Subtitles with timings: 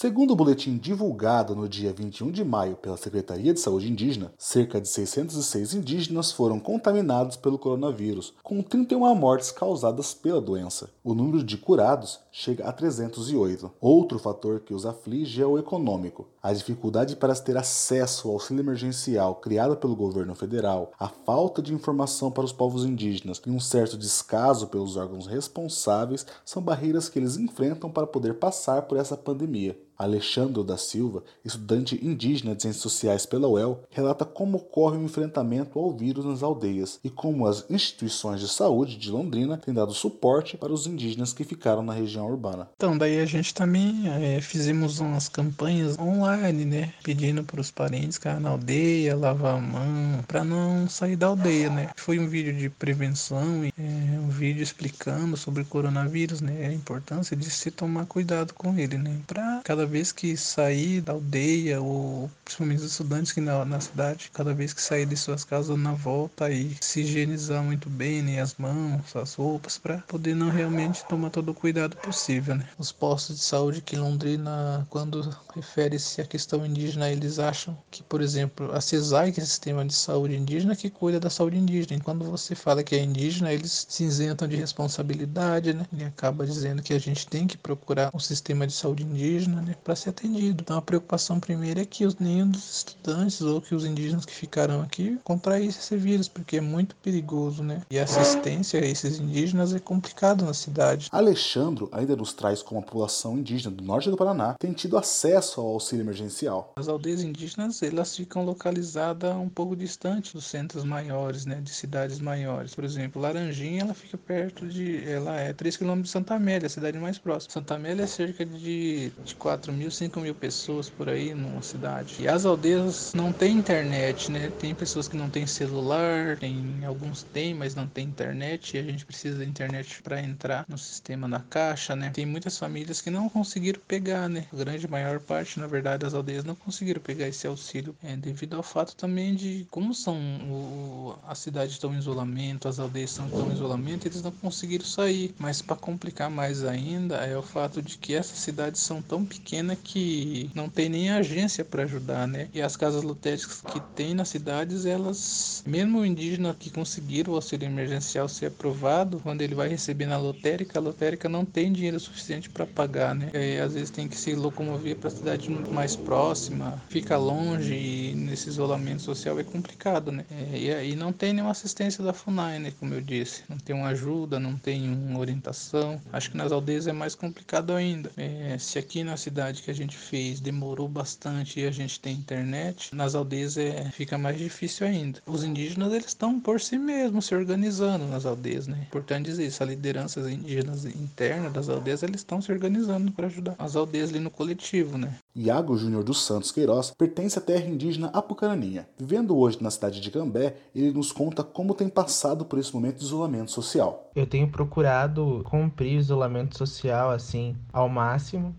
[0.00, 4.80] Segundo o boletim divulgado no dia 21 de maio pela Secretaria de Saúde Indígena, cerca
[4.80, 10.88] de 606 indígenas foram contaminados pelo coronavírus, com 31 mortes causadas pela doença.
[11.02, 13.72] O número de curados chega a 308.
[13.80, 16.28] Outro fator que os aflige é o econômico.
[16.40, 21.74] A dificuldade para ter acesso ao auxílio emergencial criado pelo governo federal, a falta de
[21.74, 27.18] informação para os povos indígenas e um certo descaso pelos órgãos responsáveis são barreiras que
[27.18, 29.87] eles enfrentam para poder passar por essa pandemia.
[29.98, 35.78] Alexandre da Silva, estudante indígena de Ciências Sociais pela UEL, relata como ocorre o enfrentamento
[35.78, 40.56] ao vírus nas aldeias e como as instituições de saúde de Londrina têm dado suporte
[40.56, 42.68] para os indígenas que ficaram na região urbana.
[42.76, 46.92] Então, daí a gente também é, fizemos umas campanhas online, né?
[47.02, 51.70] Pedindo para os parentes ficar na aldeia, lavar a mão, para não sair da aldeia,
[51.70, 51.90] né?
[51.96, 56.66] Foi um vídeo de prevenção, é, um vídeo explicando sobre o coronavírus, né?
[56.66, 59.20] A importância de se tomar cuidado com ele, né?
[59.26, 64.30] Para cada vez que sair da aldeia, ou principalmente os estudantes que na, na cidade,
[64.32, 68.40] cada vez que sair de suas casas na volta e se higienizar muito bem, né,
[68.40, 72.68] as mãos, as roupas, para poder não realmente tomar todo o cuidado possível, né.
[72.78, 78.20] Os postos de saúde que Londrina, quando refere-se à questão indígena, eles acham que, por
[78.20, 81.96] exemplo, a CESAI, que é o Sistema de Saúde Indígena, que cuida da saúde indígena.
[81.96, 86.46] E quando você fala que é indígena, eles se isentam de responsabilidade, né, e acaba
[86.46, 90.10] dizendo que a gente tem que procurar um sistema de saúde indígena, né, para ser
[90.10, 90.62] atendido.
[90.62, 94.34] Então a preocupação primeira é que os, nenhum dos estudantes ou que os indígenas que
[94.34, 97.82] ficaram aqui contraíssem esse vírus, porque é muito perigoso, né?
[97.90, 101.08] E a assistência a esses indígenas é complicado na cidade.
[101.12, 105.60] Alexandro ainda nos traz como a população indígena do norte do Paraná tem tido acesso
[105.60, 106.72] ao auxílio emergencial.
[106.76, 112.20] As aldeias indígenas, elas ficam localizadas um pouco distante dos centros maiores, né, de cidades
[112.20, 112.74] maiores.
[112.74, 116.70] Por exemplo, Laranjinha, ela fica perto de, ela é 3 km de Santa Amélia, a
[116.70, 117.52] cidade mais próxima.
[117.52, 121.60] Santa Amélia é cerca de, de 4 4 mil, 5 mil pessoas por aí numa
[121.62, 122.16] cidade.
[122.20, 124.50] E as aldeias não têm internet, né?
[124.58, 128.82] Tem pessoas que não têm celular, tem alguns têm, mas não tem internet e a
[128.82, 132.10] gente precisa da internet para entrar no sistema da caixa, né?
[132.10, 134.46] Tem muitas famílias que não conseguiram pegar, né?
[134.52, 138.54] A grande maior parte, na verdade, das aldeias não conseguiram pegar esse auxílio, é, devido
[138.54, 140.16] ao fato também de como são
[140.48, 145.34] o, as cidades estão em isolamento, as aldeias estão em isolamento, eles não conseguiram sair.
[145.38, 149.57] Mas para complicar mais ainda é o fato de que essas cidades são tão pequenas
[149.58, 152.48] pequena que não tem nem agência para ajudar, né?
[152.54, 157.36] E as casas lotéricas que tem nas cidades, elas, mesmo o indígena que conseguiram o
[157.36, 161.98] auxílio emergencial ser aprovado, quando ele vai receber na lotérica, a lotérica não tem dinheiro
[161.98, 163.30] suficiente para pagar, né?
[163.34, 168.14] E às vezes tem que se locomover para a cidade mais próxima, fica longe e
[168.14, 170.24] nesse isolamento social é complicado, né?
[170.30, 172.72] É, e aí não tem nenhuma assistência da FUNAI, né?
[172.78, 176.00] Como eu disse, não tem uma ajuda, não tem uma orientação.
[176.12, 178.10] Acho que nas aldeias é mais complicado ainda.
[178.16, 181.98] É, se aqui na cidade cidade que a gente fez demorou bastante e a gente
[182.00, 185.20] tem internet, nas aldeias é, fica mais difícil ainda.
[185.26, 188.86] Os indígenas eles estão por si mesmos se organizando nas aldeias, né?
[188.88, 193.54] Importante dizer isso, as lideranças indígenas internas das aldeias eles estão se organizando para ajudar
[193.58, 195.14] as aldeias ali no coletivo, né?
[195.34, 198.88] Iago Júnior dos Santos Queiroz pertence à terra indígena Apucaraninha.
[198.98, 202.98] Vivendo hoje na cidade de Cambé, ele nos conta como tem passado por esse momento
[202.98, 204.10] de isolamento social.
[204.14, 208.54] Eu tenho procurado cumprir o isolamento social assim ao máximo.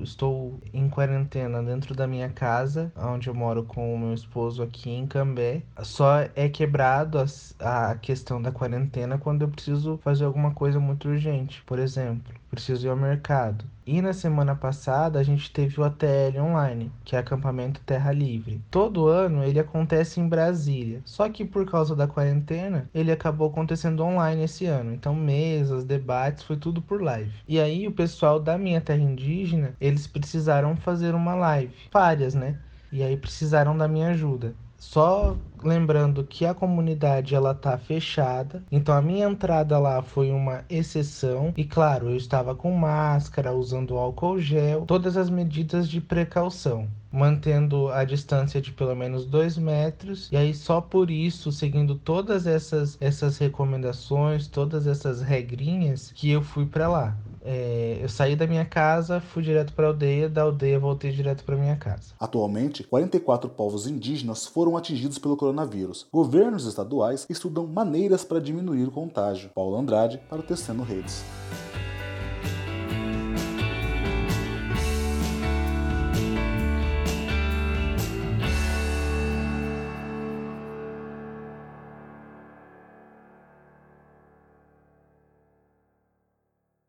[0.00, 4.90] Estou em quarentena dentro da minha casa, onde eu moro com o meu esposo aqui
[4.90, 5.62] em Cambé.
[5.82, 11.08] Só é quebrado a, a questão da quarentena quando eu preciso fazer alguma coisa muito
[11.08, 11.62] urgente.
[11.64, 13.64] Por exemplo, preciso ir ao mercado.
[13.86, 18.60] E na semana passada a gente teve o ATL online, que é acampamento Terra Livre.
[18.70, 24.04] Todo ano ele acontece em Brasília, só que por causa da quarentena ele acabou acontecendo
[24.04, 24.92] online esse ano.
[24.92, 27.32] Então mesas, debates, foi tudo por live.
[27.48, 32.58] E aí o pessoal da minha terra indígena, eles precisaram fazer uma live, várias, né?
[32.92, 34.54] E aí precisaram da minha ajuda.
[34.76, 40.64] Só lembrando que a comunidade ela tá fechada, então a minha entrada lá foi uma
[40.70, 41.52] exceção.
[41.54, 47.88] E claro, eu estava com máscara, usando álcool gel, todas as medidas de precaução mantendo
[47.88, 50.28] a distância de pelo menos dois metros.
[50.30, 56.40] E aí só por isso seguindo todas essas essas recomendações todas essas regrinhas que eu
[56.40, 60.42] fui para lá é, eu saí da minha casa, fui direto para a aldeia, da
[60.42, 62.14] aldeia voltei direto para minha casa.
[62.18, 66.06] Atualmente, 44 povos indígenas foram atingidos pelo coronavírus.
[66.12, 69.50] Governos estaduais estudam maneiras para diminuir o contágio.
[69.54, 71.24] Paulo Andrade para o Tecendo Redes.